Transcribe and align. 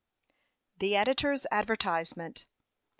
THE 0.79 0.95
EDITOR'S 0.95 1.45
ADVERTISEMENT. 1.51 2.47